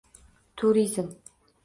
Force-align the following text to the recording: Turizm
Turizm 0.57 1.11